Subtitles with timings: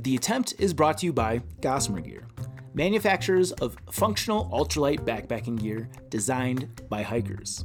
[0.00, 2.22] The attempt is brought to you by Gossamer Gear,
[2.72, 7.64] manufacturers of functional ultralight backpacking gear designed by hikers.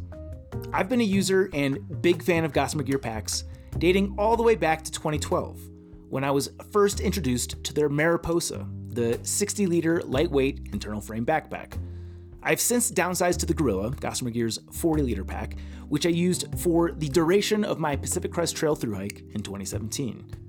[0.73, 3.43] I've been a user and big fan of Gossamer Gear packs
[3.77, 5.59] dating all the way back to 2012
[6.09, 11.77] when I was first introduced to their Mariposa, the 60 liter lightweight internal frame backpack.
[12.41, 15.55] I've since downsized to the Gorilla, Gossamer Gear's 40 liter pack,
[15.87, 20.42] which I used for the duration of my Pacific Crest Trail through hike in 2017.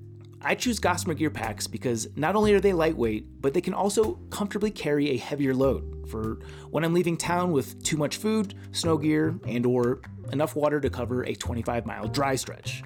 [0.47, 4.17] I choose Gossamer Gear packs because not only are they lightweight, but they can also
[4.29, 6.39] comfortably carry a heavier load for
[6.71, 10.91] when I'm leaving town with too much food, snow gear, and or enough water to
[10.91, 12.83] cover a 25 mile dry stretch.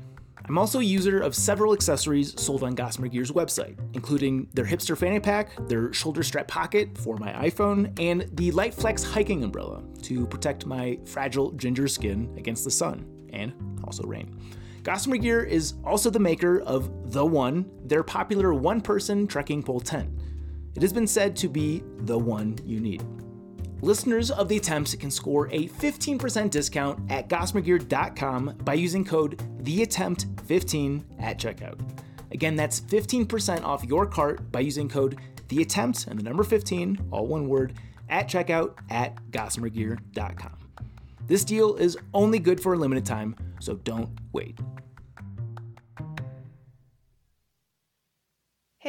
[0.48, 4.96] I'm also a user of several accessories sold on Gossamer Gear's website, including their hipster
[4.96, 10.26] fanny pack, their shoulder strap pocket for my iPhone, and the Liteflex hiking umbrella to
[10.28, 13.52] protect my fragile ginger skin against the sun and
[13.84, 14.34] also rain.
[14.88, 19.80] Gossamer Gear is also the maker of The One, their popular one person trekking pole
[19.80, 20.08] tent.
[20.74, 23.04] It has been said to be the one you need.
[23.82, 31.04] Listeners of the attempts can score a 15% discount at gossamergear.com by using code THEATTEMPT15
[31.20, 31.78] at checkout.
[32.32, 35.18] Again, that's 15% off your cart by using code
[35.48, 37.74] THEATTEMPT and the number 15, all one word,
[38.08, 40.56] at checkout at gossamergear.com.
[41.26, 44.58] This deal is only good for a limited time, so don't wait.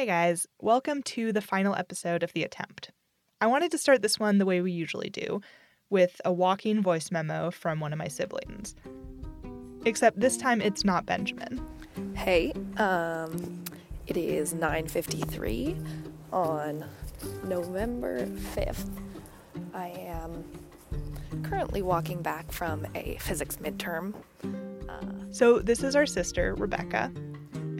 [0.00, 2.90] Hey guys, welcome to the final episode of The Attempt.
[3.38, 5.42] I wanted to start this one the way we usually do,
[5.90, 8.74] with a walking voice memo from one of my siblings.
[9.84, 11.62] Except this time it's not Benjamin.
[12.14, 13.62] Hey, um,
[14.06, 15.76] it is 9:53
[16.32, 16.82] on
[17.44, 18.88] November 5th.
[19.74, 20.42] I am
[21.42, 24.14] currently walking back from a physics midterm.
[25.30, 27.12] So this is our sister, Rebecca,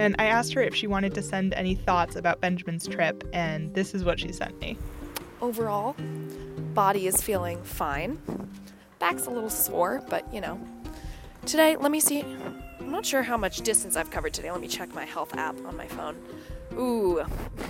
[0.00, 3.74] and I asked her if she wanted to send any thoughts about Benjamin's trip, and
[3.74, 4.78] this is what she sent me.
[5.42, 5.94] Overall,
[6.72, 8.18] body is feeling fine.
[8.98, 10.58] Back's a little sore, but you know.
[11.44, 12.22] Today, let me see.
[12.22, 14.50] I'm not sure how much distance I've covered today.
[14.50, 16.16] Let me check my health app on my phone.
[16.74, 17.22] Ooh,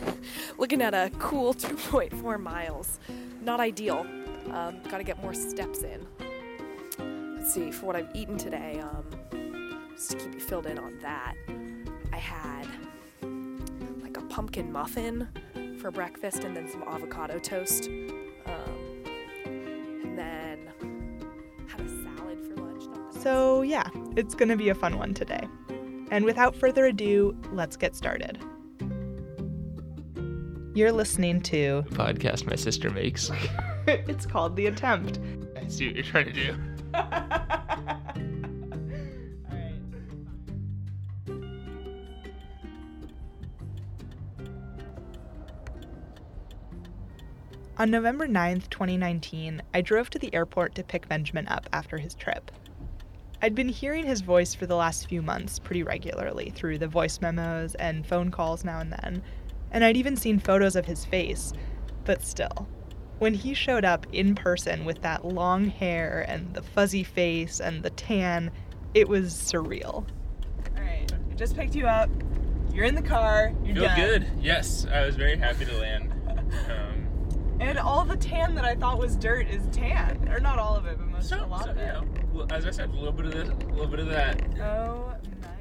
[0.59, 3.01] looking at a cool 2.4 miles.
[3.43, 4.07] Not ideal.
[4.53, 6.07] Um, gotta get more steps in.
[7.37, 10.99] Let's see, for what I've eaten today, um, just to keep you filled in on
[11.01, 11.35] that,
[12.21, 12.67] had
[14.03, 15.29] like a pumpkin muffin
[15.81, 17.89] for breakfast and then some avocado toast.
[18.47, 19.05] Um,
[19.45, 20.69] and then
[21.69, 22.85] had a salad for lunch.
[23.23, 25.47] So, yeah, it's gonna be a fun one today.
[26.11, 28.39] And without further ado, let's get started.
[30.75, 33.31] You're listening to podcast my sister makes.
[33.87, 35.19] It's called The Attempt.
[35.57, 36.55] I see what you're trying to do.
[47.81, 52.15] On November 9th, 2019, I drove to the airport to pick Benjamin up after his
[52.15, 52.51] trip.
[53.41, 57.23] I'd been hearing his voice for the last few months pretty regularly through the voice
[57.23, 59.23] memos and phone calls now and then,
[59.71, 61.55] and I'd even seen photos of his face,
[62.05, 62.69] but still.
[63.19, 67.83] When he showed up in person with that long hair and the fuzzy face and
[67.83, 68.51] the tan,
[68.93, 70.05] it was surreal.
[70.77, 72.11] All right, I just picked you up.
[72.75, 73.55] You're in the car.
[73.65, 74.27] You're Feel good.
[74.39, 76.13] Yes, I was very happy to land.
[76.69, 76.90] Um,
[77.61, 80.87] And all the tan that I thought was dirt is tan, or not all of
[80.87, 81.87] it, but most so, a lot so, of you it.
[81.93, 84.43] know, well, as I said, a little bit of this, a little bit of that.
[84.61, 85.15] Oh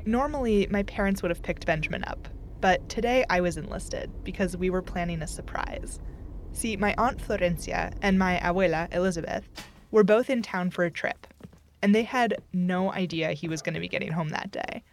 [0.06, 2.28] Normally, my parents would have picked Benjamin up,
[2.62, 6.00] but today I was enlisted because we were planning a surprise.
[6.54, 9.48] See, my aunt Florencia and my abuela Elizabeth
[9.92, 11.28] were both in town for a trip,
[11.82, 14.84] and they had no idea he was going to be getting home that day.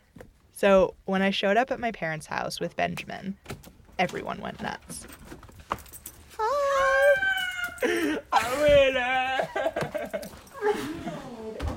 [0.53, 3.37] So when I showed up at my parents' house with Benjamin,
[3.99, 5.07] everyone went nuts.
[7.83, 9.49] Abuela!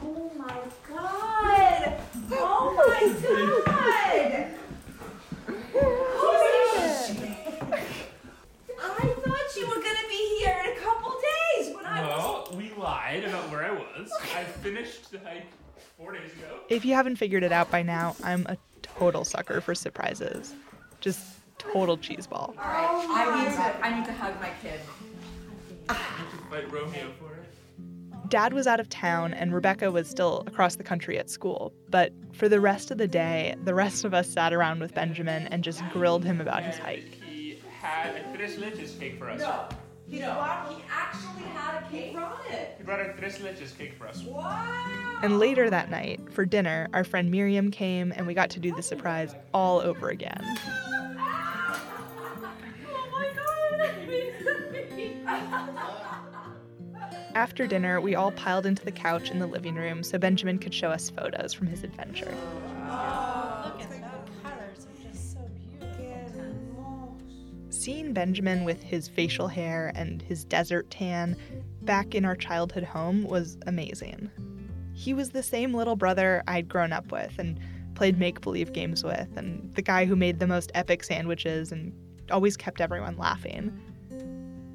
[0.02, 0.56] Oh my
[0.88, 1.94] god!
[2.32, 4.48] Oh my god!
[6.16, 6.64] Holy
[7.06, 7.38] shit!
[8.82, 12.10] I thought you were gonna be here in a couple days when I was.
[12.10, 14.12] Well, we lied about where I was.
[14.36, 15.48] I finished the hike
[15.98, 16.60] four days ago.
[16.70, 20.56] If you haven't figured it out by now, I'm a total sucker for surprises.
[21.02, 21.20] Just
[21.58, 22.56] total cheeseball.
[22.58, 24.80] Alright, I need to I need to hug my kid.
[25.94, 28.30] Fight Romeo for it.
[28.30, 31.74] Dad was out of town and Rebecca was still across the country at school.
[31.90, 35.48] But for the rest of the day, the rest of us sat around with Benjamin
[35.48, 37.18] and just grilled him about his hike.
[37.24, 39.42] He had a tres leches cake for us.
[40.08, 40.74] You know what?
[40.74, 42.76] He actually had a cake on it.
[42.78, 44.24] He brought a tres leches cake for us.
[44.24, 45.20] Wow!
[45.22, 48.74] And later that night, for dinner, our friend Miriam came and we got to do
[48.76, 50.44] the surprise all over again.
[57.36, 60.74] After dinner, we all piled into the couch in the living room so Benjamin could
[60.74, 62.34] show us photos from his adventure.
[67.70, 71.38] Seeing Benjamin with his facial hair and his desert tan
[71.84, 74.30] back in our childhood home was amazing.
[74.94, 77.58] He was the same little brother I'd grown up with and
[77.96, 81.94] played make believe games with, and the guy who made the most epic sandwiches and
[82.30, 83.80] always kept everyone laughing.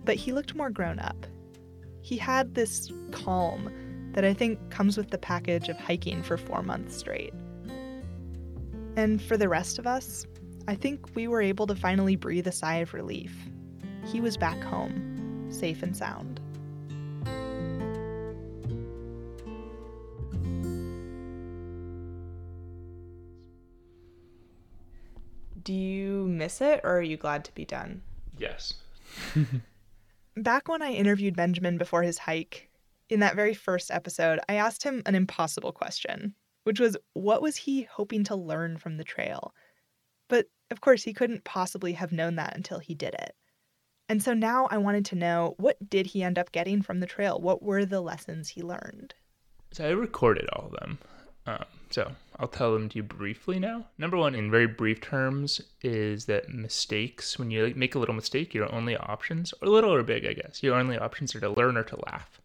[0.05, 1.27] But he looked more grown up.
[2.03, 3.73] He had this calm
[4.13, 7.33] that I think comes with the package of hiking for four months straight.
[8.97, 10.27] And for the rest of us,
[10.69, 13.35] I think we were able to finally breathe a sigh of relief.
[14.07, 16.41] He was back home, safe and sound.
[25.63, 28.03] Do you miss it or are you glad to be done?
[28.39, 28.75] Yes.
[30.37, 32.69] Back when I interviewed Benjamin before his hike,
[33.09, 36.35] in that very first episode, I asked him an impossible question,
[36.65, 39.55] which was what was he hoping to learn from the trail?
[40.29, 43.35] But of course, he couldn't possibly have known that until he did it.
[44.09, 47.07] And so now I wanted to know what did he end up getting from the
[47.07, 47.41] trail?
[47.41, 49.15] What were the lessons he learned?
[49.73, 50.99] So I recorded all of them.
[51.47, 53.87] Um, so I'll tell them to you briefly now.
[53.97, 58.55] Number one, in very brief terms, is that mistakes, when you make a little mistake,
[58.55, 61.77] your only options, or little or big, I guess, your only options are to learn
[61.77, 62.41] or to laugh.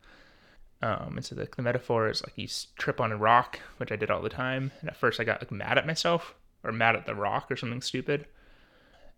[0.81, 2.47] Um, and so the, the metaphor is like you
[2.77, 4.71] trip on a rock, which I did all the time.
[4.79, 7.57] And at first I got like mad at myself or mad at the rock or
[7.57, 8.27] something stupid.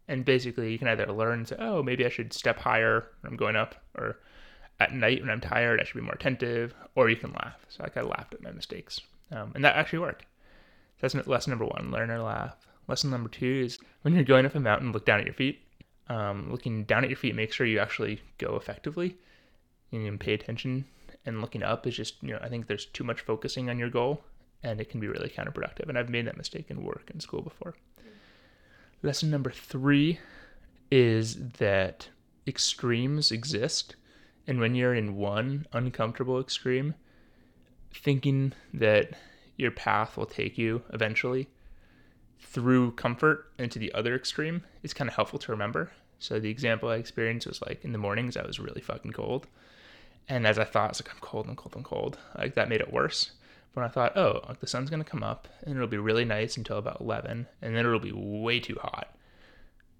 [0.07, 3.31] And basically you can either learn and say, oh, maybe I should step higher when
[3.31, 4.18] I'm going up, or
[4.79, 7.63] at night when I'm tired, I should be more attentive, or you can laugh.
[7.69, 9.00] So like I laughed at my mistakes.
[9.31, 10.25] Um, and that actually worked.
[11.01, 12.56] That's lesson number one, learn or laugh.
[12.88, 15.59] Lesson number two is when you're going up a mountain, look down at your feet.
[16.07, 19.18] Um, looking down at your feet, make sure you actually go effectively
[19.92, 20.86] and pay attention.
[21.25, 23.89] And looking up is just, you know, I think there's too much focusing on your
[23.89, 24.21] goal
[24.63, 25.89] and it can be really counterproductive.
[25.89, 27.75] And I've made that mistake in work and school before.
[29.04, 30.19] Lesson number three
[30.92, 32.09] is that
[32.45, 33.95] extremes exist.
[34.47, 36.94] And when you're in one uncomfortable extreme,
[37.94, 39.13] thinking that
[39.57, 41.48] your path will take you eventually
[42.39, 45.92] through comfort into the other extreme is kind of helpful to remember.
[46.19, 49.48] So the example I experienced was like in the mornings I was really fucking cold.
[50.27, 52.18] And as I thought, like I'm cold, I'm cold, I'm cold.
[52.38, 53.31] Like that made it worse.
[53.74, 56.57] But I thought, oh, like the sun's gonna come up and it'll be really nice
[56.57, 59.15] until about eleven, and then it'll be way too hot.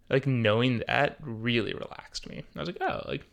[0.10, 2.44] Like knowing that really relaxed me.
[2.56, 3.24] I was like, oh, like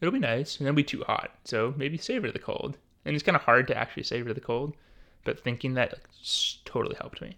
[0.00, 1.32] it'll be nice and it'll be too hot.
[1.44, 2.78] So maybe savor the cold.
[3.04, 4.74] And it's kind of hard to actually savor the cold,
[5.24, 7.36] but thinking that like, totally helped me.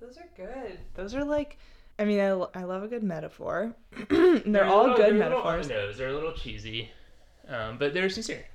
[0.00, 0.78] Those are good.
[0.94, 1.58] Those are like,
[1.98, 3.74] I mean, I, I love a good metaphor.
[4.08, 5.68] they're, they're all little, good they're metaphors.
[5.68, 6.90] Those they're a little cheesy,
[7.48, 8.46] um, but they're sincere.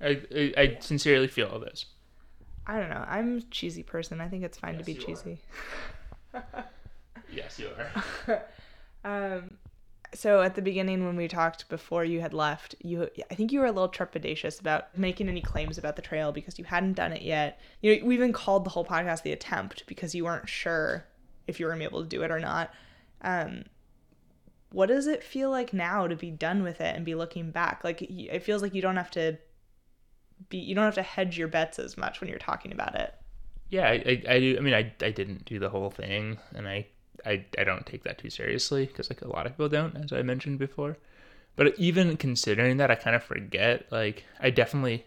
[0.00, 1.86] I, I, I sincerely feel all those.
[2.66, 3.04] I don't know.
[3.06, 4.20] I'm a cheesy person.
[4.20, 5.38] I think it's fine yes, to be cheesy.
[7.32, 7.68] yes, you
[8.28, 8.44] are.
[9.04, 9.50] um,
[10.14, 13.60] so at the beginning when we talked before you had left you i think you
[13.60, 17.12] were a little trepidatious about making any claims about the trail because you hadn't done
[17.12, 17.60] it yet.
[17.80, 21.06] You know we even called the whole podcast the attempt because you weren't sure
[21.46, 22.72] if you were able to do it or not.
[23.22, 23.64] Um,
[24.70, 27.84] what does it feel like now to be done with it and be looking back?
[27.84, 29.38] Like it feels like you don't have to
[30.48, 33.14] be you don't have to hedge your bets as much when you're talking about it.
[33.70, 36.68] Yeah i i, I do i mean i i didn't do the whole thing and
[36.68, 36.86] i
[37.24, 40.12] I, I don't take that too seriously because like a lot of people don't, as
[40.12, 40.96] I mentioned before.
[41.56, 43.86] But even considering that, I kind of forget.
[43.90, 45.06] Like I definitely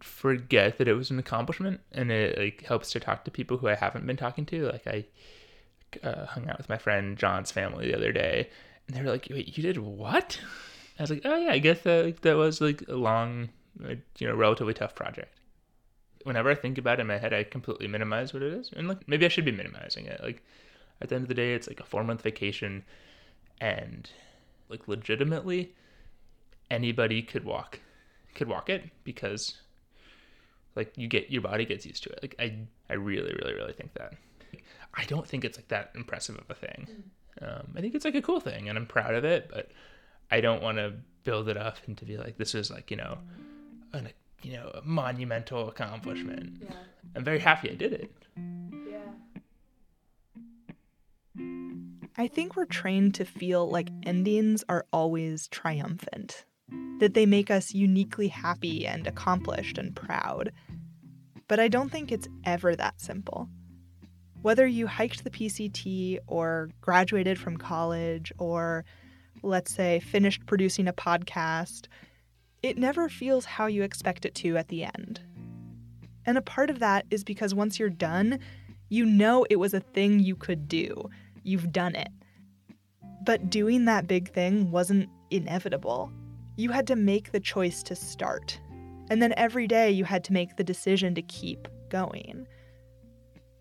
[0.00, 3.68] forget that it was an accomplishment, and it like helps to talk to people who
[3.68, 4.66] I haven't been talking to.
[4.66, 5.04] Like I
[6.02, 8.48] uh, hung out with my friend John's family the other day,
[8.86, 10.40] and they were like, "Wait, you did what?"
[10.98, 13.50] I was like, "Oh yeah, I guess that that was like a long,
[14.18, 15.37] you know, relatively tough project."
[16.28, 18.70] Whenever I think about it in my head, I completely minimize what it is.
[18.76, 20.22] And like maybe I should be minimizing it.
[20.22, 20.44] Like
[21.00, 22.84] at the end of the day, it's like a four month vacation
[23.62, 24.08] and
[24.68, 25.72] like legitimately
[26.70, 27.80] anybody could walk
[28.34, 29.54] could walk it because
[30.76, 32.18] like you get your body gets used to it.
[32.20, 32.58] Like I
[32.90, 34.12] I really, really, really think that.
[34.94, 36.88] I don't think it's like that impressive of a thing.
[37.40, 39.70] Um, I think it's like a cool thing and I'm proud of it, but
[40.30, 40.92] I don't want to
[41.24, 43.16] build it up and to be like this is like, you know,
[43.94, 44.08] an
[44.42, 46.60] you know, a monumental accomplishment.
[46.60, 46.76] Mm, yeah.
[47.16, 48.12] I'm very happy I did it.
[48.88, 48.98] Yeah.
[52.16, 56.44] I think we're trained to feel like endings are always triumphant,
[56.98, 60.52] that they make us uniquely happy and accomplished and proud.
[61.46, 63.48] But I don't think it's ever that simple.
[64.42, 68.84] Whether you hiked the PCT or graduated from college or
[69.42, 71.86] let's say, finished producing a podcast,
[72.62, 75.20] it never feels how you expect it to at the end.
[76.26, 78.38] And a part of that is because once you're done,
[78.88, 81.08] you know it was a thing you could do.
[81.42, 82.08] You've done it.
[83.24, 86.10] But doing that big thing wasn't inevitable.
[86.56, 88.60] You had to make the choice to start.
[89.10, 92.46] And then every day you had to make the decision to keep going.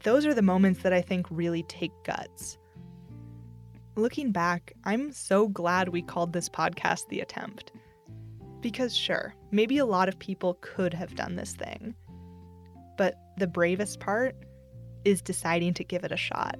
[0.03, 2.57] Those are the moments that I think really take guts.
[3.95, 7.71] Looking back, I'm so glad we called this podcast The Attempt.
[8.61, 11.95] Because, sure, maybe a lot of people could have done this thing.
[12.97, 14.35] But the bravest part
[15.05, 16.57] is deciding to give it a shot.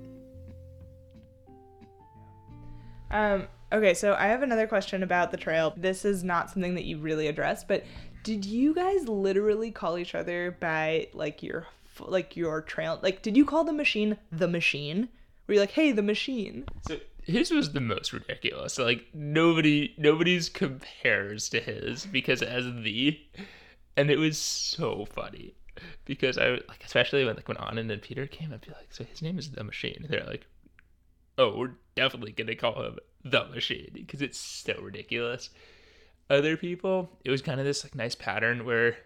[3.10, 5.74] Um, okay, so I have another question about the trail.
[5.76, 7.86] This is not something that you really addressed, but
[8.24, 11.68] did you guys literally call each other by like your
[12.00, 13.00] like your trail?
[13.02, 15.10] Like, did you call the machine the machine?
[15.48, 16.66] Were you like, hey, the machine?
[16.88, 16.98] So
[17.28, 18.80] his was the most ridiculous.
[18.80, 23.20] Like nobody, nobody's compares to his because has the,
[23.96, 25.54] and it was so funny
[26.06, 29.04] because I like especially when like when Anand and Peter came, I'd be like, so
[29.04, 30.06] his name is the Machine.
[30.10, 30.48] They're like,
[31.38, 35.50] oh, we're definitely gonna call him the Machine because it's so ridiculous.
[36.30, 38.98] Other people, it was kind of this like nice pattern where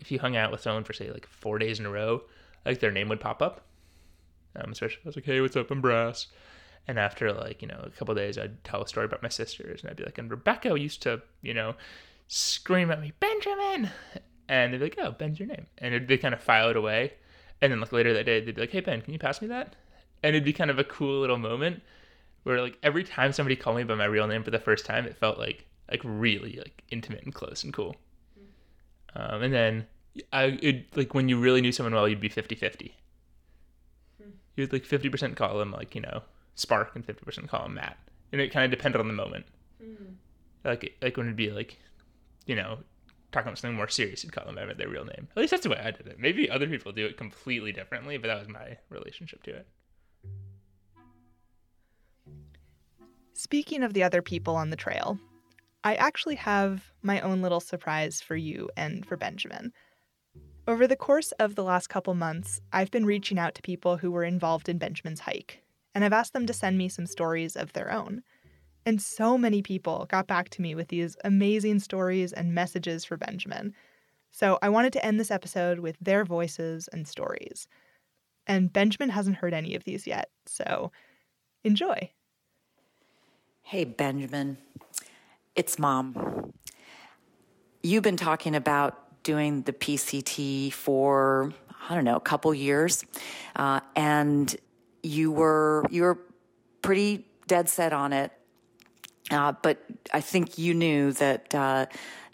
[0.00, 2.22] if you hung out with someone for say like four days in a row,
[2.64, 3.62] like their name would pop up.
[4.56, 6.28] Um, especially I was like, hey, what's up, I'm Brass.
[6.88, 9.82] And after like, you know, a couple days, I'd tell a story about my sisters
[9.82, 11.74] and I'd be like, and Rebecca used to, you know,
[12.28, 13.90] scream at me, Benjamin.
[14.48, 15.66] And they'd be like, oh, Ben's your name.
[15.78, 17.14] And it'd, they kind of file it away.
[17.60, 19.48] And then like later that day, they'd be like, hey, Ben, can you pass me
[19.48, 19.74] that?
[20.22, 21.82] And it'd be kind of a cool little moment
[22.44, 25.06] where like every time somebody called me by my real name for the first time,
[25.06, 27.96] it felt like, like really like intimate and close and cool.
[29.16, 29.86] Um, and then
[30.32, 32.94] I, it, like when you really knew someone well, you'd be 50 50.
[34.56, 36.22] You'd like 50% call them like, you know,
[36.56, 37.96] Spark and 50% call him Matt.
[38.32, 39.46] And it kind of depended on the moment.
[39.82, 40.14] Mm-hmm.
[40.64, 41.78] Like, like when it'd be like,
[42.46, 42.78] you know,
[43.30, 45.28] talking about something more serious, you'd call them by their real name.
[45.30, 46.18] At least that's the way I did it.
[46.18, 49.66] Maybe other people do it completely differently, but that was my relationship to it.
[53.34, 55.18] Speaking of the other people on the trail,
[55.84, 59.72] I actually have my own little surprise for you and for Benjamin.
[60.66, 64.10] Over the course of the last couple months, I've been reaching out to people who
[64.10, 65.62] were involved in Benjamin's hike,
[65.96, 68.22] and I've asked them to send me some stories of their own.
[68.84, 73.16] And so many people got back to me with these amazing stories and messages for
[73.16, 73.72] Benjamin.
[74.30, 77.66] So I wanted to end this episode with their voices and stories.
[78.46, 80.92] And Benjamin hasn't heard any of these yet, so
[81.64, 82.10] enjoy.
[83.62, 84.58] Hey, Benjamin.
[85.54, 86.52] It's mom.
[87.82, 91.54] You've been talking about doing the PCT for,
[91.88, 93.02] I don't know, a couple years.
[93.56, 94.54] Uh, and
[95.06, 96.18] you were you were
[96.82, 98.32] pretty dead set on it.
[99.30, 99.82] Uh, but
[100.12, 101.86] I think you knew that uh,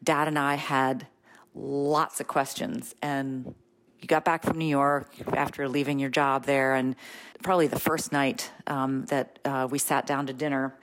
[0.02, 1.06] Dad and I had
[1.54, 3.54] lots of questions, and
[3.98, 6.96] you got back from New York after leaving your job there, and
[7.42, 10.74] probably the first night um, that uh, we sat down to dinner,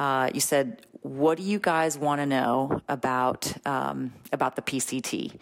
[0.00, 5.38] uh, you said, "What do you guys want to know about um, about the PCT?"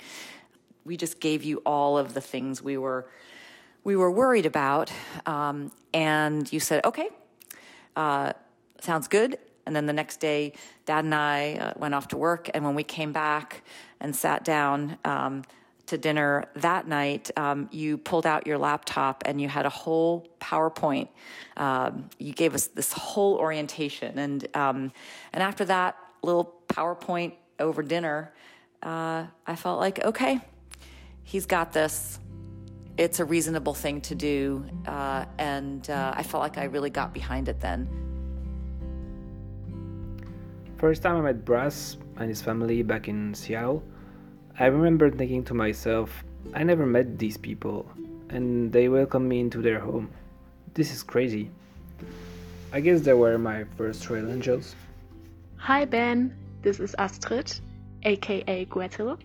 [0.85, 3.07] We just gave you all of the things we were
[3.85, 4.93] we were worried about.
[5.27, 7.09] Um, and you said, okay,
[7.97, 8.33] uh,
[8.81, 9.39] sounds good.
[9.67, 10.55] And then the next day,
[10.87, 12.51] dad and I uh, went off to work.
[12.55, 13.63] And when we came back
[14.01, 15.45] and sat down um,
[15.87, 20.27] to dinner that night, um, you pulled out your laptop and you had a whole
[20.41, 21.09] PowerPoint.
[21.57, 24.19] Um, you gave us this whole orientation.
[24.19, 24.93] And, um,
[25.33, 28.33] and after that little PowerPoint over dinner,
[28.83, 30.41] uh, I felt like, okay,
[31.23, 32.19] he's got this
[33.01, 34.63] it's a reasonable thing to do.
[34.87, 37.89] Uh, and uh, I felt like I really got behind it then.
[40.77, 43.83] First time I met Brass and his family back in Seattle,
[44.59, 47.91] I remember thinking to myself, I never met these people,
[48.29, 50.11] and they welcomed me into their home.
[50.75, 51.51] This is crazy.
[52.71, 54.75] I guess they were my first trail angels.
[55.57, 57.61] Hi Ben, this is Astrid,
[58.03, 59.19] aka Gretel.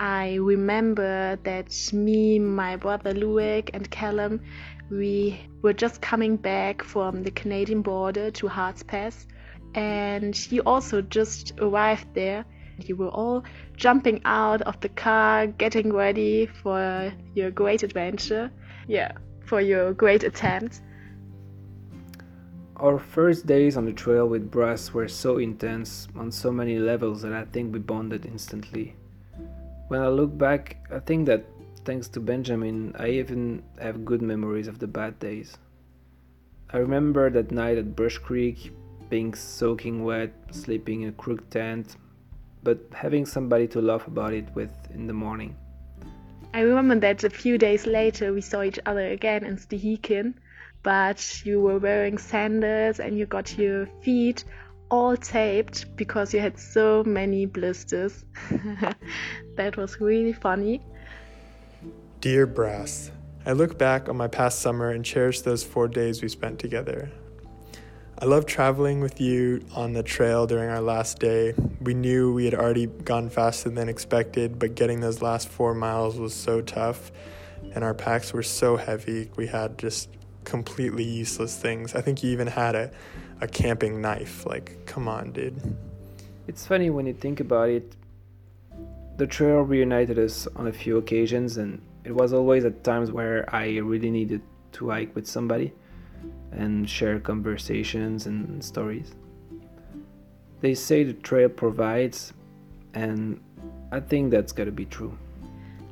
[0.00, 4.40] I remember that me, my brother Louis, and Callum,
[4.90, 9.26] we were just coming back from the Canadian border to Harts Pass,
[9.74, 12.46] and he also just arrived there.
[12.78, 13.44] You were all
[13.76, 18.50] jumping out of the car, getting ready for your great adventure.
[18.88, 19.12] Yeah,
[19.44, 20.80] for your great attempt.
[22.76, 27.20] Our first days on the trail with Brass were so intense on so many levels
[27.20, 28.96] that I think we bonded instantly.
[29.90, 31.44] When I look back, I think that
[31.84, 35.58] thanks to Benjamin, I even have good memories of the bad days.
[36.72, 38.70] I remember that night at Brush Creek,
[39.08, 41.96] being soaking wet, sleeping in a crook tent,
[42.62, 45.56] but having somebody to laugh about it with in the morning.
[46.54, 50.34] I remember that a few days later we saw each other again in Stehekin,
[50.84, 54.44] but you were wearing sandals and you got your feet
[54.90, 58.24] all taped because you had so many blisters.
[59.56, 60.82] that was really funny.
[62.20, 63.10] Dear Brass,
[63.46, 67.10] I look back on my past summer and cherish those four days we spent together.
[68.22, 71.54] I love traveling with you on the trail during our last day.
[71.80, 76.18] We knew we had already gone faster than expected, but getting those last four miles
[76.18, 77.10] was so tough,
[77.74, 79.30] and our packs were so heavy.
[79.36, 80.10] We had just
[80.44, 81.94] completely useless things.
[81.94, 82.90] I think you even had a,
[83.40, 84.46] a camping knife.
[84.46, 85.60] Like, come on, dude.
[86.46, 87.96] It's funny when you think about it.
[89.16, 93.44] The trail reunited us on a few occasions, and it was always at times where
[93.54, 94.42] I really needed
[94.72, 95.72] to hike with somebody
[96.52, 99.14] and share conversations and stories.
[100.60, 102.32] They say the trail provides,
[102.94, 103.40] and
[103.92, 105.16] I think that's gotta be true.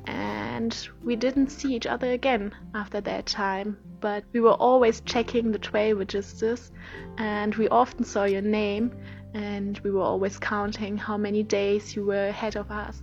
[0.09, 5.51] And we didn't see each other again after that time, but we were always checking
[5.51, 6.71] the trail registers,
[7.17, 8.91] and we often saw your name,
[9.33, 13.01] and we were always counting how many days you were ahead of us.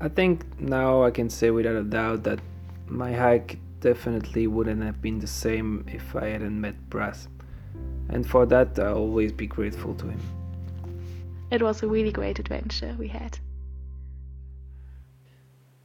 [0.00, 2.40] I think now I can say without a doubt that
[2.86, 7.28] my hike definitely wouldn't have been the same if I hadn't met Brass.
[8.08, 10.20] And for that, I'll always be grateful to him.
[11.50, 13.38] It was a really great adventure we had.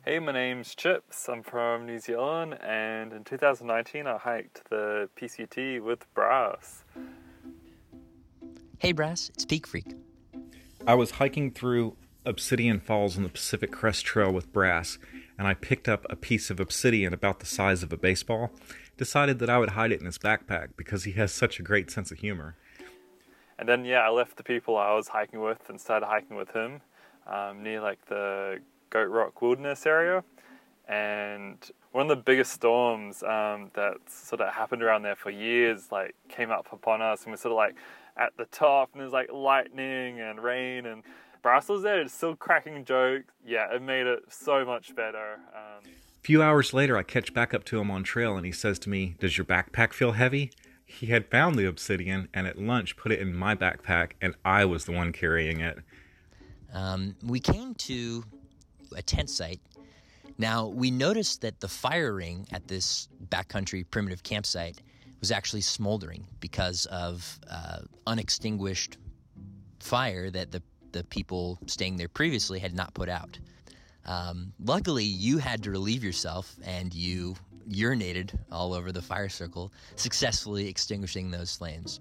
[0.07, 1.27] Hey, my name's Chips.
[1.27, 6.85] I'm from New Zealand, and in 2019 I hiked the PCT with Brass.
[8.79, 9.95] Hey, Brass, it's Peak Freak.
[10.87, 14.97] I was hiking through Obsidian Falls on the Pacific Crest Trail with Brass,
[15.37, 18.51] and I picked up a piece of obsidian about the size of a baseball.
[18.95, 21.91] Decided that I would hide it in his backpack because he has such a great
[21.91, 22.55] sense of humor.
[23.59, 26.51] And then, yeah, I left the people I was hiking with and started hiking with
[26.51, 26.79] him
[27.27, 30.23] um, near like the Goat Rock Wilderness area.
[30.87, 31.57] And
[31.91, 36.15] one of the biggest storms um, that sort of happened around there for years, like,
[36.29, 37.75] came up upon us, and we're sort of like
[38.15, 41.03] at the top, and there's like lightning and rain, and
[41.41, 43.33] Brass was there, still cracking jokes.
[43.45, 45.39] Yeah, it made it so much better.
[45.53, 48.51] Um, a few hours later, I catch back up to him on trail, and he
[48.51, 50.51] says to me, Does your backpack feel heavy?
[50.85, 54.65] He had found the obsidian and at lunch put it in my backpack, and I
[54.65, 55.79] was the one carrying it.
[56.73, 58.23] Um, we came to
[58.95, 59.61] a tent site.
[60.37, 64.81] Now, we noticed that the fire ring at this backcountry primitive campsite
[65.19, 68.97] was actually smoldering because of uh, unextinguished
[69.79, 73.39] fire that the, the people staying there previously had not put out.
[74.05, 77.35] Um, luckily, you had to relieve yourself and you
[77.69, 81.99] urinated all over the fire circle, successfully extinguishing those flames.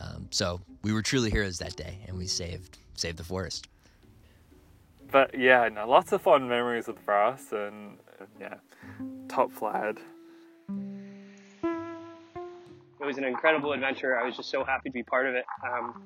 [0.00, 3.68] Um, so we were truly heroes that day, and we saved saved the forest.
[5.10, 7.98] But yeah, no, lots of fond memories with Brass, and
[8.40, 8.56] yeah,
[9.28, 9.96] top flat.
[13.00, 14.18] It was an incredible adventure.
[14.18, 15.44] I was just so happy to be part of it.
[15.64, 16.02] Um,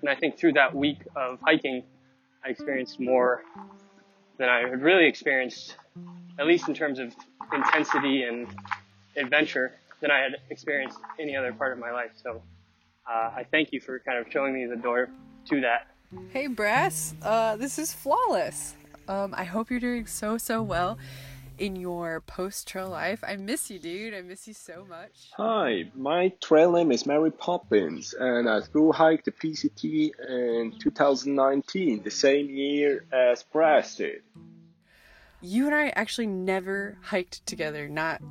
[0.00, 1.84] and I think through that week of hiking,
[2.44, 3.42] I experienced more
[4.38, 5.76] than I had really experienced,
[6.38, 7.14] at least in terms of
[7.52, 8.48] intensity and
[9.16, 12.10] adventure, than I had experienced any other part of my life.
[12.22, 12.42] So
[13.08, 15.08] uh, I thank you for kind of showing me the door
[15.50, 15.93] to that.
[16.30, 17.14] Hey, Brass.
[17.22, 18.74] Uh, this is Flawless.
[19.08, 20.98] Um, I hope you're doing so, so well
[21.58, 23.22] in your post trail life.
[23.26, 24.14] I miss you, dude.
[24.14, 25.30] I miss you so much.
[25.36, 32.02] Hi, my trail name is Mary Poppins, and I through hiked the PCT in 2019,
[32.02, 34.22] the same year as Brass did.
[35.44, 38.22] You and I actually never hiked together, not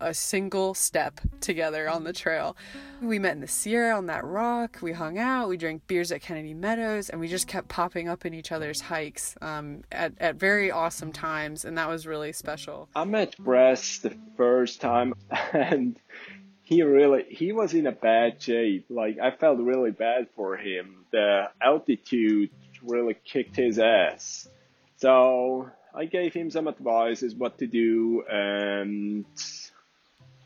[0.00, 2.56] a single step together on the trail.
[3.02, 6.22] We met in the Sierra on that rock, we hung out, we drank beers at
[6.22, 10.36] Kennedy Meadows, and we just kept popping up in each other's hikes um, at, at
[10.36, 12.88] very awesome times, and that was really special.
[12.96, 15.12] I met Brass the first time,
[15.52, 15.98] and
[16.62, 18.86] he really he was in a bad shape.
[18.88, 21.04] Like I felt really bad for him.
[21.10, 22.48] The altitude
[22.82, 24.48] really kicked his ass.
[24.96, 29.24] So I gave him some advice advices what to do and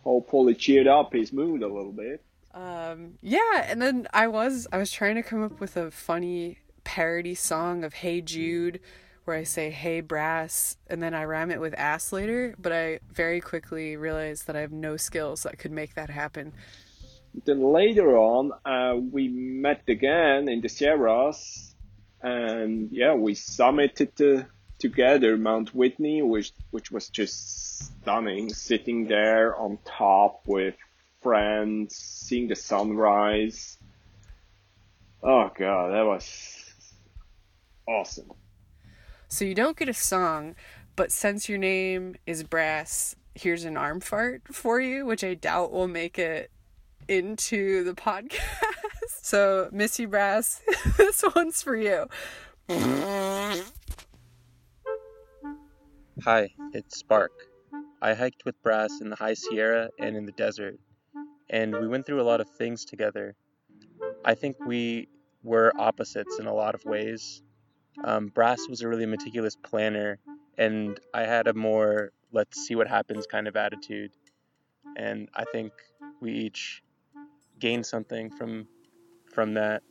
[0.02, 2.22] hopefully cheered up his mood a little bit.
[2.52, 6.59] Um, yeah, and then I was I was trying to come up with a funny
[6.85, 8.80] parody song of Hey Jude
[9.24, 13.00] where I say hey brass and then I rhyme it with ass later, but I
[13.12, 16.52] very quickly realized that I have no skills that could make that happen.
[17.44, 21.74] Then later on, uh, we met again in the Sierras,
[22.22, 24.46] and yeah, we summited the
[24.79, 28.53] together Mount Whitney, which which was just stunning.
[28.53, 30.75] Sitting there on top with
[31.23, 33.79] friends, seeing the sunrise.
[35.23, 36.73] Oh god, that was
[37.89, 38.33] awesome.
[39.29, 40.55] So you don't get a song,
[40.95, 45.73] but since your name is Brass, here's an arm fart for you, which I doubt
[45.73, 46.51] will make it
[47.09, 48.41] into the podcast.
[49.09, 50.62] so, Missy Brass,
[50.97, 52.07] this one's for you.
[56.24, 57.31] Hi, it's Spark.
[58.00, 60.76] I hiked with Brass in the High Sierra and in the desert,
[61.50, 63.35] and we went through a lot of things together.
[64.24, 65.09] I think we
[65.42, 67.42] were opposites in a lot of ways.
[68.02, 70.18] Um, Brass was a really meticulous planner,
[70.57, 74.11] and I had a more let's see what happens kind of attitude.
[74.96, 75.72] And I think
[76.22, 76.83] we each
[77.59, 78.68] gained something from
[79.35, 79.83] from that.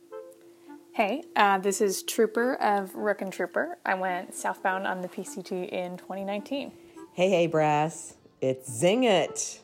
[0.96, 3.76] Hey, uh, this is Trooper of Rook and Trooper.
[3.84, 6.72] I went southbound on the PCT in 2019.
[7.12, 8.16] Hey, hey, Brass.
[8.40, 9.60] It's Zing It.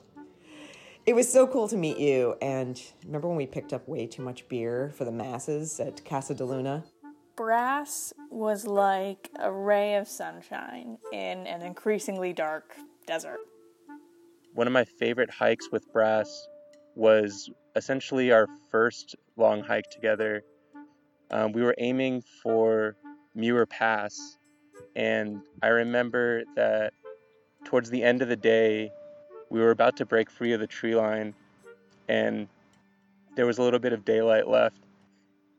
[1.06, 2.34] It was so cool to meet you.
[2.42, 6.34] And remember when we picked up way too much beer for the masses at Casa
[6.34, 6.84] de Luna?
[7.34, 13.38] Brass was like a ray of sunshine in an increasingly dark desert.
[14.52, 16.46] One of my favorite hikes with Brass
[16.94, 20.44] was essentially our first long hike together.
[21.32, 22.94] Um, we were aiming for
[23.34, 24.36] Muir Pass,
[24.94, 26.92] and I remember that
[27.64, 28.92] towards the end of the day,
[29.48, 31.34] we were about to break free of the tree line,
[32.06, 32.48] and
[33.34, 34.80] there was a little bit of daylight left,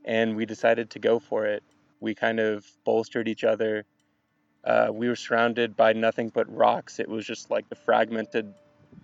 [0.05, 1.63] and we decided to go for it.
[1.99, 3.85] We kind of bolstered each other.
[4.63, 6.99] Uh, we were surrounded by nothing but rocks.
[6.99, 8.53] It was just like the fragmented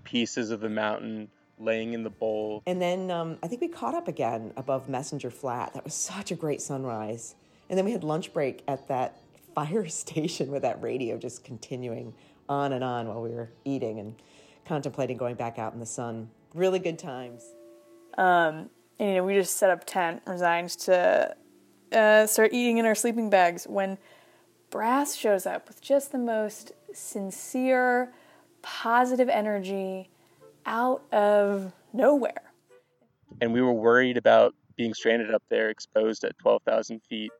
[0.03, 1.29] pieces of the mountain
[1.59, 2.63] laying in the bowl.
[2.65, 5.73] And then um, I think we caught up again above Messenger Flat.
[5.73, 7.35] That was such a great sunrise.
[7.69, 9.17] And then we had lunch break at that
[9.55, 12.13] fire station with that radio just continuing
[12.47, 14.15] on and on while we were eating and
[14.65, 16.29] contemplating going back out in the sun.
[16.53, 17.43] Really good times.
[18.17, 21.35] Um, and, you know, we just set up tent, resigned to
[21.91, 23.97] uh, start eating in our sleeping bags when
[24.69, 28.13] Brass shows up with just the most sincere,
[28.61, 30.09] positive energy
[30.69, 32.53] out of nowhere.
[33.41, 37.31] And we were worried about being stranded up there, exposed at 12,000 feet.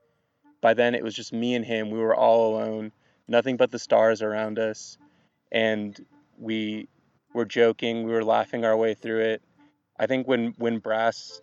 [0.62, 1.92] By then, it was just me and him.
[1.92, 2.92] We were all alone,
[3.28, 4.98] nothing but the stars around us.
[5.52, 5.98] And
[6.38, 6.90] we
[7.34, 9.42] were joking, we were laughing our way through it.
[9.98, 11.42] I think when, when Brass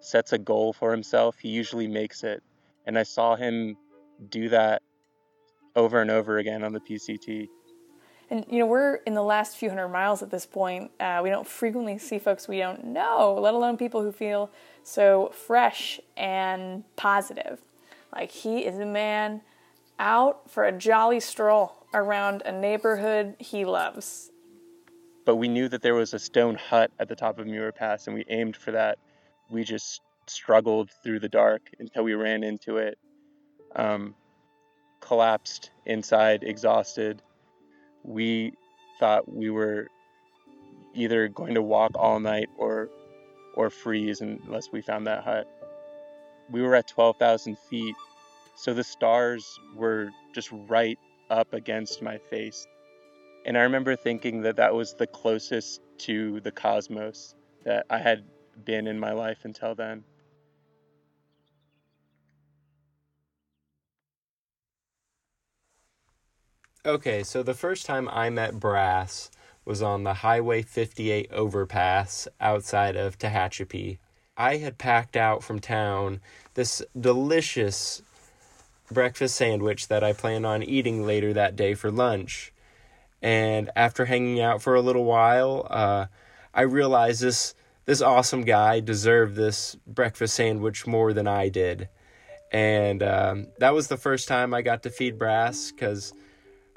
[0.00, 2.42] sets a goal for himself, he usually makes it.
[2.86, 3.76] And I saw him
[4.28, 4.82] do that
[5.74, 7.48] over and over again on the PCT.
[8.30, 10.90] And you know, we're in the last few hundred miles at this point.
[10.98, 14.50] Uh, we don't frequently see folks we don't know, let alone people who feel
[14.82, 17.60] so fresh and positive.
[18.14, 19.42] Like he is a man
[19.98, 24.30] out for a jolly stroll around a neighborhood he loves.
[25.24, 28.06] But we knew that there was a stone hut at the top of Muir Pass,
[28.06, 28.98] and we aimed for that.
[29.48, 32.98] We just struggled through the dark until we ran into it.
[33.74, 34.14] Um,
[35.00, 37.22] collapsed inside, exhausted.
[38.04, 38.52] We
[39.00, 39.88] thought we were
[40.94, 42.88] either going to walk all night or
[43.54, 45.48] or freeze unless we found that hut.
[46.50, 47.94] We were at 12,000 feet,
[48.56, 50.98] so the stars were just right
[51.30, 52.66] up against my face.
[53.46, 58.24] And I remember thinking that that was the closest to the cosmos that I had
[58.64, 60.04] been in my life until then.
[66.86, 69.30] Okay, so the first time I met Brass
[69.64, 73.96] was on the Highway 58 overpass outside of Tehachapi.
[74.36, 76.20] I had packed out from town
[76.52, 78.02] this delicious
[78.92, 82.52] breakfast sandwich that I planned on eating later that day for lunch.
[83.22, 86.06] And after hanging out for a little while, uh,
[86.52, 87.54] I realized this
[87.86, 91.88] this awesome guy deserved this breakfast sandwich more than I did.
[92.52, 96.12] And um, that was the first time I got to feed Brass because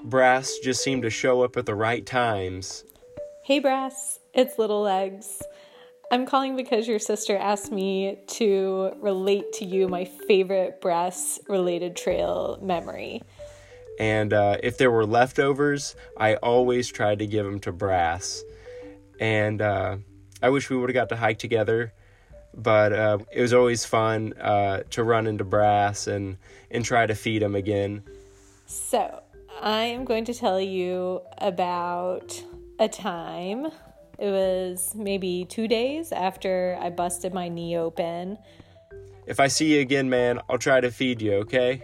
[0.03, 2.83] Brass just seemed to show up at the right times.
[3.43, 5.41] Hey, Brass, it's Little Legs.
[6.11, 11.95] I'm calling because your sister asked me to relate to you my favorite Brass related
[11.95, 13.21] trail memory.
[13.99, 18.43] And uh, if there were leftovers, I always tried to give them to Brass.
[19.19, 19.97] And uh,
[20.41, 21.91] I wish we would have got to hike together,
[22.53, 26.37] but uh, it was always fun uh, to run into Brass and,
[26.69, 28.03] and try to feed him again.
[28.67, 29.23] So,
[29.61, 32.43] I am going to tell you about
[32.79, 33.65] a time.
[34.19, 38.37] It was maybe two days after I busted my knee open.
[39.25, 41.81] If I see you again, man, I'll try to feed you, okay?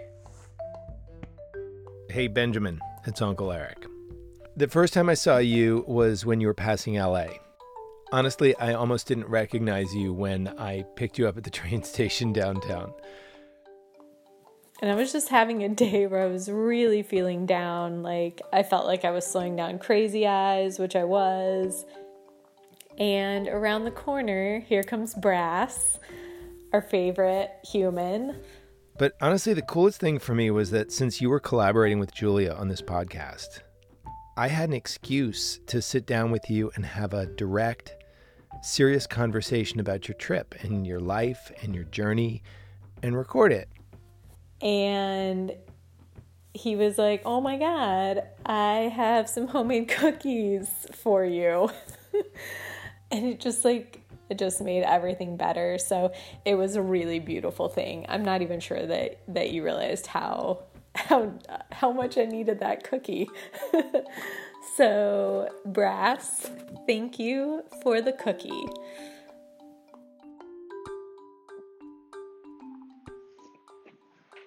[2.09, 3.87] Hey, Benjamin, it's Uncle Eric.
[4.55, 7.25] The first time I saw you was when you were passing LA.
[8.11, 12.33] Honestly, I almost didn't recognize you when I picked you up at the train station
[12.33, 12.93] downtown.
[14.83, 18.03] And I was just having a day where I was really feeling down.
[18.03, 21.85] Like, I felt like I was slowing down crazy eyes, which I was.
[22.97, 25.99] And around the corner, here comes Brass,
[26.73, 28.41] our favorite human.
[28.97, 32.51] But honestly, the coolest thing for me was that since you were collaborating with Julia
[32.51, 33.61] on this podcast,
[34.35, 37.95] I had an excuse to sit down with you and have a direct,
[38.61, 42.43] serious conversation about your trip and your life and your journey
[43.01, 43.69] and record it.
[44.63, 45.53] And
[46.53, 51.69] he was like, Oh my God, I have some homemade cookies for you.
[53.11, 55.77] and it just like, it just made everything better.
[55.77, 56.13] So
[56.45, 58.05] it was a really beautiful thing.
[58.09, 60.63] I'm not even sure that, that you realized how
[60.95, 61.33] how
[61.71, 63.27] how much I needed that cookie.
[64.77, 66.49] so, Brass,
[66.87, 68.65] thank you for the cookie.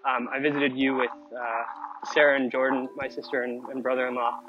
[0.07, 1.63] Um, I visited you with uh,
[2.13, 4.41] Sarah and Jordan, my sister and, and brother-in-law,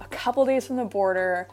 [0.00, 1.48] a couple days from the border.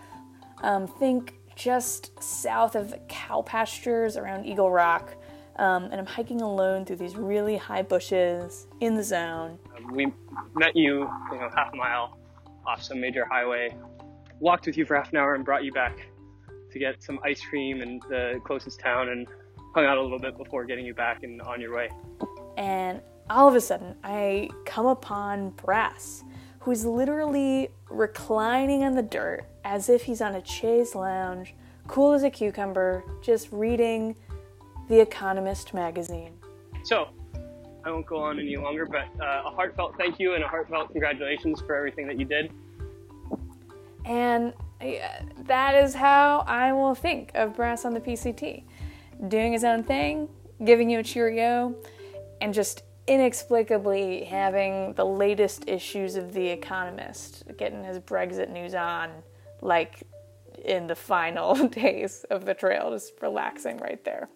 [0.62, 5.16] Um, think just south of cow pastures around Eagle Rock.
[5.56, 9.58] Um, and I'm hiking alone through these really high bushes in the zone.
[9.92, 10.12] We
[10.54, 12.18] met you, you know, half a mile
[12.68, 13.76] off some major highway,
[14.40, 15.98] walked with you for half an hour, and brought you back
[16.72, 19.28] to get some ice cream in the closest town, and
[19.74, 21.90] hung out a little bit before getting you back and on your way.
[22.58, 26.24] And all of a sudden, I come upon Brass,
[26.60, 31.56] who's literally reclining on the dirt as if he's on a chaise lounge,
[31.88, 34.16] cool as a cucumber, just reading
[34.90, 36.34] the Economist magazine.
[36.84, 37.10] So,
[37.84, 40.92] I won't go on any longer, but uh, a heartfelt thank you and a heartfelt
[40.92, 42.52] congratulations for everything that you did.
[44.06, 44.86] And uh,
[45.46, 48.64] that is how I will think of Brass on the PCT.
[49.28, 50.30] Doing his own thing,
[50.64, 51.76] giving you a cheerio,
[52.42, 59.12] and just inexplicably having the latest issues of The Economist, getting his Brexit news on
[59.62, 60.04] like
[60.64, 64.30] in the final days of the trail, just relaxing right there.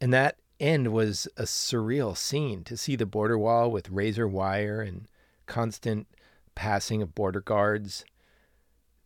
[0.00, 4.80] And that end was a surreal scene to see the border wall with razor wire
[4.80, 5.06] and
[5.46, 6.08] constant
[6.54, 8.04] passing of border guards.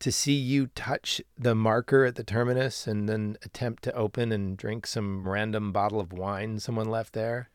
[0.00, 4.56] To see you touch the marker at the terminus and then attempt to open and
[4.56, 7.48] drink some random bottle of wine someone left there.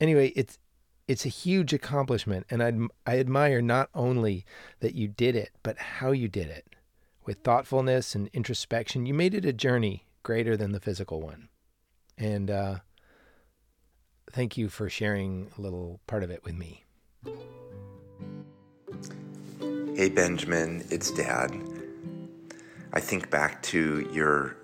[0.00, 0.58] Anyway, it's
[1.06, 2.72] it's a huge accomplishment and I
[3.06, 4.44] I admire not only
[4.80, 6.74] that you did it, but how you did it.
[7.24, 11.48] With thoughtfulness and introspection, you made it a journey greater than the physical one.
[12.18, 12.78] And uh,
[14.30, 16.84] thank you for sharing a little part of it with me.
[20.00, 21.54] Hey, Benjamin, it's Dad.
[22.90, 24.56] I think back to your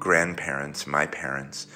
[0.00, 1.68] grandparents, my parents,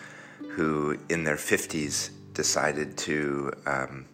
[0.50, 4.06] who in their 50s decided to um,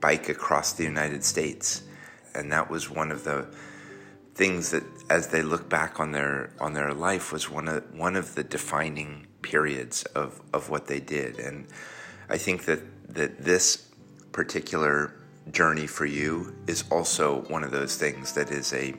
[0.00, 1.82] bike across the United States.
[2.34, 3.46] And that was one of the
[4.34, 8.16] things that, as they look back on their on their life, was one of one
[8.16, 11.38] of the defining periods of, of what they did.
[11.38, 11.68] And
[12.28, 12.80] I think that,
[13.14, 13.86] that this
[14.32, 15.14] particular
[15.52, 18.94] journey for you is also one of those things that is a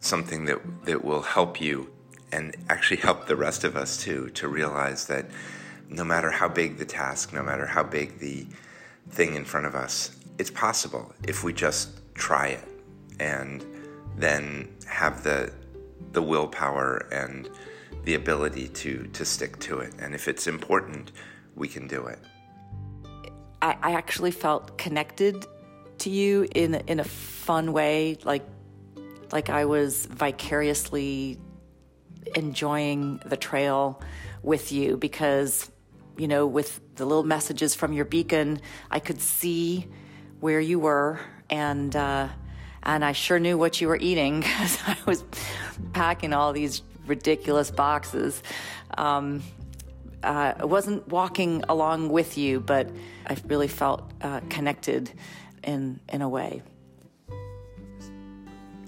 [0.00, 1.90] something that, that will help you
[2.32, 5.26] and actually help the rest of us too to realize that
[5.88, 8.46] no matter how big the task, no matter how big the
[9.10, 12.68] thing in front of us, it's possible if we just try it
[13.18, 13.64] and
[14.16, 15.52] then have the
[16.12, 17.50] the willpower and
[18.04, 19.92] the ability to to stick to it.
[19.98, 21.12] And if it's important,
[21.56, 22.18] we can do it.
[23.60, 25.46] I, I actually felt connected
[25.98, 28.44] to you in in a fun way, like
[29.32, 31.38] like I was vicariously
[32.34, 34.00] enjoying the trail
[34.42, 35.70] with you because
[36.16, 39.86] you know with the little messages from your beacon I could see
[40.40, 42.28] where you were and uh,
[42.82, 45.24] and I sure knew what you were eating because I was
[45.92, 48.42] packing all these ridiculous boxes.
[48.96, 49.42] Um,
[50.22, 52.90] uh, I wasn't walking along with you, but
[53.26, 55.12] I really felt uh, connected
[55.62, 56.62] in in a way.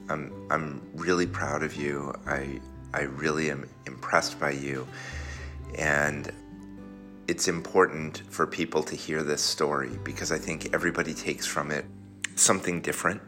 [0.08, 2.14] I'm I'm really proud of you.
[2.26, 2.60] I
[2.92, 4.86] I really am impressed by you,
[5.78, 6.32] and
[7.28, 11.84] it's important for people to hear this story because I think everybody takes from it
[12.34, 13.22] something different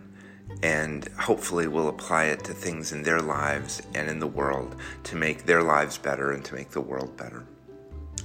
[0.63, 5.15] and hopefully will apply it to things in their lives and in the world to
[5.15, 7.45] make their lives better and to make the world better.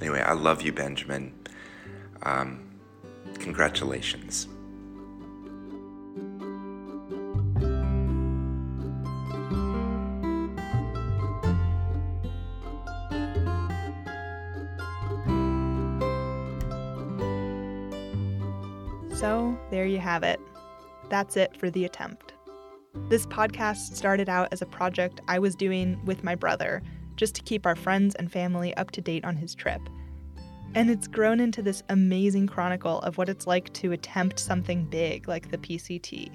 [0.02, 1.34] Anyway, I love you, Benjamin.
[2.24, 2.64] Um,
[3.40, 4.48] congratulations.
[19.16, 20.40] So, there you have it.
[21.10, 22.34] That's it for the attempt.
[23.10, 26.84] This podcast started out as a project I was doing with my brother
[27.18, 29.82] just to keep our friends and family up to date on his trip.
[30.76, 35.28] And it's grown into this amazing chronicle of what it's like to attempt something big
[35.28, 36.32] like the PCT.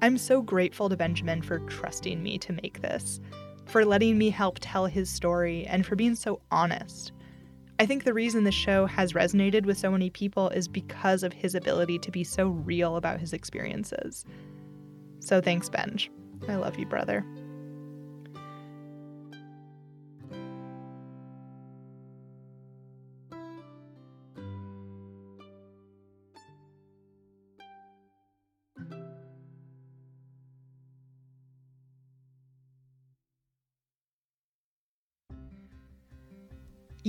[0.00, 3.20] I'm so grateful to Benjamin for trusting me to make this,
[3.66, 7.12] for letting me help tell his story, and for being so honest.
[7.78, 11.32] I think the reason the show has resonated with so many people is because of
[11.32, 14.24] his ability to be so real about his experiences.
[15.20, 16.10] So thanks, Benj.
[16.48, 17.24] I love you, brother.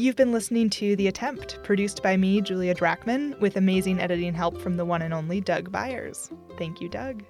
[0.03, 4.59] You've been listening to The Attempt, produced by me, Julia Drachman, with amazing editing help
[4.59, 6.29] from the one and only Doug Beyers.
[6.57, 7.23] Thank you, Doug.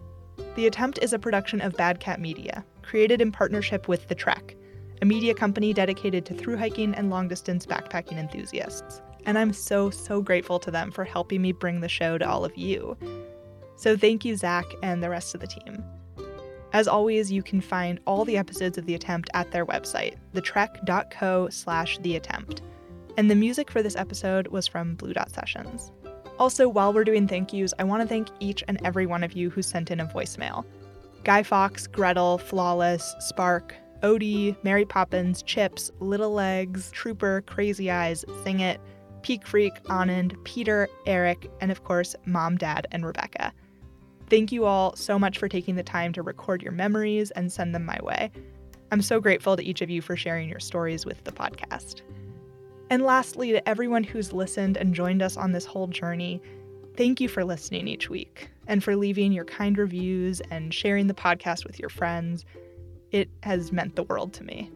[0.56, 4.56] The Attempt is a production of Bad Cat Media, created in partnership with The Trek,
[5.04, 9.04] a media company dedicated to through hiking and long distance backpacking enthusiasts.
[9.28, 12.44] And I'm so, so grateful to them for helping me bring the show to all
[12.44, 12.98] of you.
[13.76, 15.84] So thank you, Zach, and the rest of the team.
[16.74, 21.50] As always, you can find all the episodes of The Attempt at their website, thetrek.co
[21.50, 22.64] slash The Attempt.
[23.16, 25.92] And the music for this episode was from Blue Dot Sessions.
[26.40, 29.34] Also, while we're doing thank yous, I want to thank each and every one of
[29.34, 30.66] you who sent in a voicemail.
[31.24, 38.62] Guy Fox, Gretel, Flawless, Spark, Odie, Mary Poppins, Chips, Little Legs, Trooper, Crazy Eyes, Sing
[38.62, 38.82] It,
[39.22, 43.54] Peak Freak, Anand, Peter, Eric, and of course, Mom, Dad, and Rebecca.
[44.34, 47.76] Thank you all so much for taking the time to record your memories and send
[47.76, 48.32] them my way.
[48.92, 52.02] I'm so grateful to each of you for sharing your stories with the podcast.
[52.90, 56.42] And lastly, to everyone who's listened and joined us on this whole journey,
[56.98, 61.14] thank you for listening each week and for leaving your kind reviews and sharing the
[61.14, 62.44] podcast with your friends.
[63.12, 64.72] It has meant the world to me.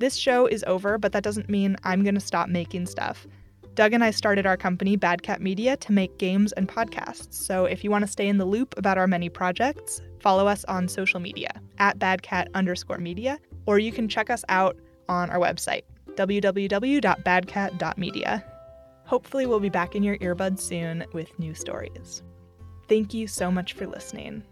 [0.00, 3.28] This show is over, but that doesn't mean I'm going to stop making stuff.
[3.74, 7.34] Doug and I started our company, Bad Cat Media, to make games and podcasts.
[7.34, 10.64] So if you want to stay in the loop about our many projects, follow us
[10.64, 14.76] on social media at badcat underscore media, or you can check us out
[15.08, 15.82] on our website,
[16.14, 18.44] www.badcat.media.
[19.06, 22.22] Hopefully, we'll be back in your earbuds soon with new stories.
[22.88, 24.42] Thank you so much for listening.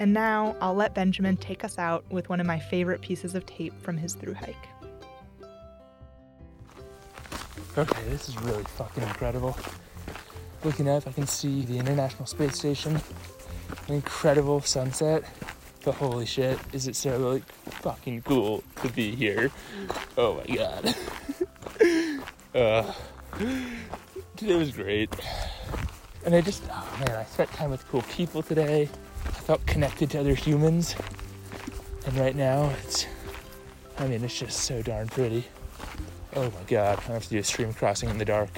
[0.00, 3.46] And now I'll let Benjamin take us out with one of my favorite pieces of
[3.46, 4.71] tape from his through hike.
[7.78, 9.56] Okay, this is really fucking incredible.
[10.62, 13.00] Looking up, I can see the International Space Station,
[13.88, 15.24] an incredible sunset.
[15.82, 17.44] But holy shit, is it so like
[17.80, 19.50] fucking cool to be here?
[20.18, 20.94] Oh my god.
[22.54, 22.92] uh,
[24.36, 25.08] today was great.
[26.26, 28.90] And I just, oh man, I spent time with cool people today.
[29.24, 30.94] I felt connected to other humans.
[32.04, 33.06] And right now, it's,
[33.96, 35.46] I mean, it's just so darn pretty.
[36.34, 38.48] Oh my god, I have to do a stream crossing in the dark.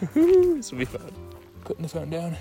[0.14, 1.12] this will be fun.
[1.64, 2.36] Putting the phone down.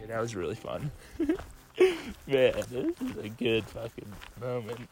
[0.00, 0.90] Yeah, that was really fun.
[1.18, 1.36] Man,
[2.26, 4.88] this is a good fucking moment.